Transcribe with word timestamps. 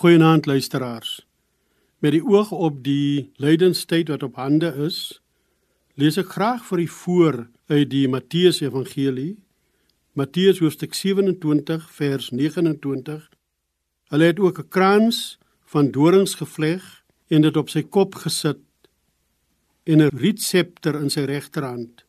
Goeienaand 0.00 0.46
luisteraars. 0.46 1.26
Met 1.98 2.14
die 2.14 2.22
oog 2.24 2.54
op 2.56 2.78
die 2.84 3.32
lydenstyd 3.36 4.08
wat 4.08 4.22
op 4.22 4.38
hande 4.40 4.70
is, 4.86 5.20
lees 6.00 6.16
ek 6.16 6.30
graag 6.38 6.62
vir 6.70 6.80
u 6.80 6.86
voor 6.94 7.36
uit 7.68 7.90
die 7.92 8.06
Matteus 8.08 8.62
Evangelie, 8.64 9.34
Matteus 10.16 10.62
hoofstuk 10.64 10.96
27 10.96 11.84
vers 11.98 12.30
29. 12.32 13.28
Hulle 14.08 14.30
het 14.30 14.40
ook 14.40 14.62
'n 14.64 14.68
krans 14.72 15.38
van 15.68 15.92
dorings 15.92 16.34
gevleg 16.40 17.04
en 17.28 17.42
dit 17.42 17.56
op 17.56 17.68
sy 17.68 17.82
kop 17.82 18.14
gesit 18.24 18.64
en 19.84 20.00
'n 20.00 20.16
rietsepter 20.16 20.96
in 20.96 21.10
sy 21.10 21.28
regterhand. 21.28 22.04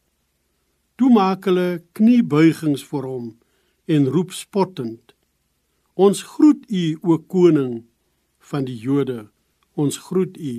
Toe 0.96 1.12
maak 1.12 1.44
hulle 1.44 1.84
kniebuigings 1.92 2.84
voor 2.84 3.04
hom 3.04 3.38
en 3.86 4.08
roep 4.08 4.32
spottend: 4.32 5.14
Ons 6.02 6.24
groet 6.26 6.64
u 6.66 6.98
o 7.06 7.20
koning 7.30 7.84
van 8.50 8.64
die 8.66 8.78
Jode. 8.82 9.28
Ons 9.78 10.00
groet 10.02 10.38
u. 10.38 10.54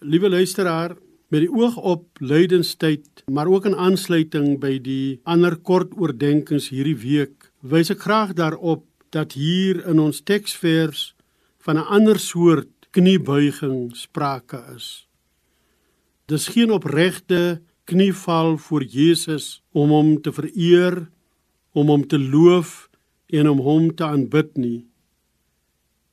Liewe 0.00 0.30
luisteraar, 0.32 0.94
met 1.28 1.44
die 1.44 1.50
oog 1.52 1.76
op 1.76 2.22
lydenstyd, 2.24 3.24
maar 3.28 3.50
ook 3.52 3.68
in 3.68 3.76
aansluiting 3.76 4.56
by 4.62 4.78
die 4.80 5.20
ander 5.28 5.58
kort 5.60 5.92
oordeenkings 5.92 6.70
hierdie 6.72 6.96
week, 7.02 7.50
wys 7.60 7.92
ek 7.92 8.06
graag 8.06 8.32
daarop 8.38 8.86
dat 9.12 9.36
hier 9.36 9.82
in 9.90 10.00
ons 10.00 10.24
teksvers 10.24 11.12
van 11.60 11.76
'n 11.76 11.90
ander 12.00 12.18
soort 12.18 12.88
kniebuiging 12.96 13.92
sprake 13.92 14.64
is. 14.76 15.06
Dis 16.26 16.48
geen 16.48 16.72
opregte 16.72 17.60
knieval 17.84 18.56
voor 18.56 18.84
Jesus 18.84 19.60
om 19.72 19.90
hom 19.90 20.22
te 20.22 20.32
vereer, 20.32 21.10
om 21.72 21.86
hom 21.86 22.06
te 22.06 22.18
loof 22.18 22.89
en 23.32 23.48
om 23.48 23.60
hom 23.64 23.90
te 23.94 24.04
aanbid 24.04 24.56
nie. 24.58 24.80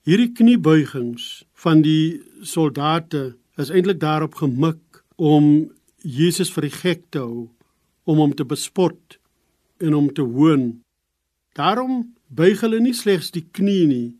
Hierdie 0.08 0.32
kniebuigings 0.32 1.44
van 1.64 1.82
die 1.84 2.22
soldate 2.46 3.36
is 3.60 3.72
eintlik 3.74 4.00
daarop 4.00 4.38
gemik 4.40 5.02
om 5.18 5.68
Jesus 6.06 6.52
vir 6.54 6.68
die 6.68 6.76
gek 6.76 7.02
te 7.12 7.20
hou, 7.20 7.48
om 8.08 8.22
hom 8.22 8.36
te 8.38 8.46
bespot 8.48 9.18
en 9.84 9.98
om 9.98 10.08
te 10.14 10.24
hoon. 10.24 10.78
Daarom 11.58 12.06
buig 12.28 12.62
hulle 12.64 12.80
nie 12.80 12.96
slegs 12.96 13.34
die 13.36 13.44
knie 13.52 13.88
nie, 13.90 14.16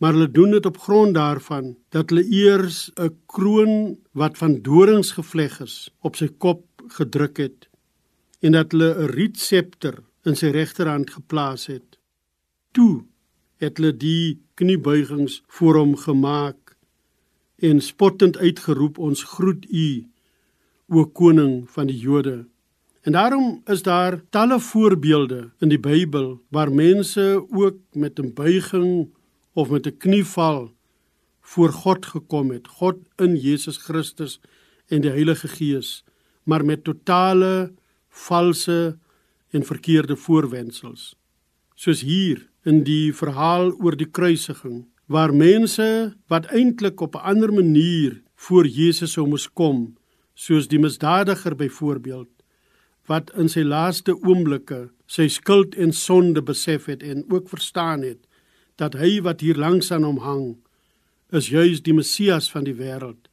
maar 0.00 0.14
hulle 0.16 0.30
doen 0.30 0.54
dit 0.56 0.66
op 0.66 0.78
grond 0.86 1.14
daarvan 1.16 1.74
dat 1.94 2.10
hulle 2.10 2.24
eers 2.24 2.90
'n 2.96 3.12
kroon 3.26 3.98
wat 4.12 4.38
van 4.38 4.62
dorings 4.62 5.12
gevleg 5.18 5.60
is 5.60 5.90
op 6.00 6.16
sy 6.16 6.28
kop 6.28 6.64
gedruk 6.98 7.36
het 7.38 7.68
en 8.40 8.52
dat 8.52 8.72
hulle 8.72 8.90
'n 8.94 9.12
rietsepter 9.12 10.02
in 10.24 10.36
sy 10.36 10.46
regterhand 10.46 11.10
geplaas 11.10 11.66
het 11.66 11.98
toe 12.74 13.04
het 13.62 13.78
hulle 13.78 13.94
die 13.96 14.40
kniebuigings 14.58 15.42
voor 15.58 15.78
hom 15.78 15.94
gemaak 15.96 16.74
en 17.62 17.80
spottend 17.80 18.36
uitgeroep 18.36 18.98
ons 18.98 19.22
groet 19.36 19.64
u 19.70 19.88
o 20.90 21.06
koning 21.06 21.64
van 21.70 21.88
die 21.88 21.98
Jode. 21.98 22.44
En 23.04 23.12
daarom 23.12 23.62
is 23.70 23.82
daar 23.82 24.20
talle 24.30 24.58
voorbeelde 24.60 25.50
in 25.60 25.70
die 25.72 25.80
Bybel 25.80 26.40
waar 26.48 26.72
mense 26.72 27.46
ook 27.50 27.78
met 27.92 28.18
'n 28.20 28.32
buiging 28.34 29.14
of 29.52 29.70
met 29.70 29.86
'n 29.86 29.96
knieval 29.96 30.72
voor 31.40 31.72
God 31.72 32.06
gekom 32.06 32.50
het, 32.50 32.68
God 32.68 32.96
in 33.16 33.36
Jesus 33.36 33.76
Christus 33.76 34.40
en 34.86 35.00
die 35.00 35.10
Heilige 35.10 35.48
Gees, 35.48 36.04
maar 36.42 36.64
met 36.64 36.84
totale 36.84 37.72
valse 38.08 38.98
en 39.50 39.64
verkeerde 39.64 40.16
voorwendsels. 40.16 41.16
Soos 41.74 42.00
hier 42.00 42.48
in 42.64 42.84
die 42.84 43.12
verhaal 43.12 43.72
oor 43.76 43.96
die 43.96 44.08
kruisiging 44.08 44.84
waar 45.06 45.34
mense 45.36 45.86
wat 46.32 46.46
eintlik 46.46 47.00
op 47.00 47.16
'n 47.16 47.26
ander 47.32 47.52
manier 47.52 48.22
voor 48.34 48.66
Jesus 48.66 49.12
sou 49.12 49.26
moes 49.26 49.48
kom 49.48 49.96
soos 50.34 50.68
die 50.68 50.78
misdadiger 50.78 51.56
byvoorbeeld 51.56 52.28
wat 53.06 53.30
in 53.36 53.48
sy 53.48 53.62
laaste 53.62 54.14
oomblikke 54.16 54.88
sy 55.06 55.28
skuld 55.28 55.74
en 55.74 55.92
sonde 55.92 56.42
besef 56.42 56.86
het 56.86 57.02
en 57.02 57.24
ook 57.28 57.48
verstaan 57.48 58.02
het 58.02 58.20
dat 58.76 58.94
hy 58.94 59.20
wat 59.20 59.40
hier 59.40 59.56
langs 59.56 59.92
aan 59.92 60.04
hom 60.04 60.18
hang 60.18 60.56
is 61.30 61.48
juis 61.48 61.82
die 61.82 61.94
Messias 61.94 62.50
van 62.50 62.64
die 62.64 62.74
wêreld 62.74 63.28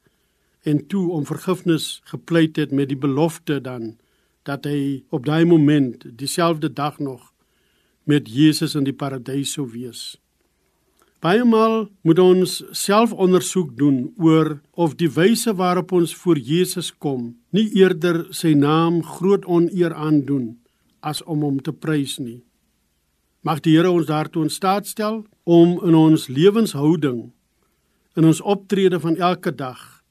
en 0.62 0.86
toe 0.86 1.10
om 1.10 1.26
vergifnis 1.26 2.00
gepleit 2.04 2.56
het 2.56 2.70
met 2.70 2.88
die 2.88 2.98
belofte 2.98 3.60
dan 3.60 3.96
dat 4.42 4.64
hy 4.64 5.02
op 5.08 5.26
daai 5.26 5.44
oomblik 5.44 6.04
dieselfde 6.18 6.72
dag 6.72 6.98
nog 6.98 7.31
met 8.04 8.28
Jesus 8.28 8.74
in 8.74 8.84
die 8.84 8.96
paradys 8.96 9.54
sou 9.56 9.66
wees. 9.70 10.16
Baie 11.22 11.44
maal 11.46 11.86
moet 12.02 12.18
ons 12.18 12.56
self 12.74 13.12
ondersoek 13.14 13.76
doen 13.78 14.08
oor 14.18 14.56
of 14.74 14.96
die 14.98 15.10
wyse 15.10 15.54
waarop 15.54 15.92
ons 15.94 16.14
voor 16.18 16.38
Jesus 16.38 16.90
kom 16.90 17.36
nie 17.54 17.68
eerder 17.78 18.24
sy 18.34 18.56
naam 18.58 19.02
groot 19.06 19.46
oneer 19.46 19.94
aandoen 19.94 20.56
as 21.00 21.22
om 21.22 21.44
hom 21.46 21.60
te 21.62 21.70
prys 21.70 22.18
nie. 22.18 22.42
Mag 23.46 23.62
die 23.62 23.76
Here 23.76 23.90
ons 23.90 24.10
daartoe 24.10 24.48
in 24.48 24.50
staat 24.50 24.90
stel 24.90 25.22
om 25.44 25.78
in 25.86 25.94
ons 25.94 26.26
lewenshouding 26.26 27.30
in 28.18 28.26
ons 28.26 28.42
optrede 28.42 28.98
van 29.00 29.16
elke 29.16 29.54
dag 29.54 30.01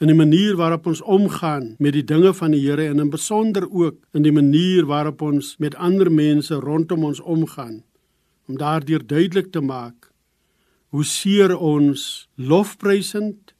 in 0.00 0.10
die 0.10 0.16
manier 0.16 0.56
waarop 0.56 0.86
ons 0.86 1.00
omgaan 1.00 1.74
met 1.80 1.94
die 1.96 2.04
dinge 2.04 2.34
van 2.36 2.52
die 2.52 2.60
Here 2.60 2.88
en 2.90 3.00
in 3.00 3.10
besonder 3.10 3.64
ook 3.70 3.96
in 4.12 4.26
die 4.26 4.34
manier 4.34 4.86
waarop 4.86 5.22
ons 5.24 5.54
met 5.62 5.74
ander 5.74 6.10
mense 6.12 6.54
rondom 6.54 7.04
ons 7.04 7.20
omgaan 7.20 7.80
om 8.46 8.58
daardeur 8.60 9.06
duidelik 9.06 9.52
te 9.52 9.60
maak 9.60 10.10
hoe 10.94 11.04
seer 11.04 11.56
ons 11.56 12.28
lofprysend 12.36 13.54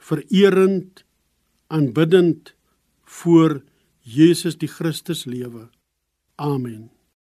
vererend 0.00 1.04
aanbiddend 1.68 2.54
voor 3.04 3.60
Jesus 4.00 4.56
die 4.58 4.68
Christus 4.68 5.24
lewe. 5.24 5.68
Amen. 6.34 6.99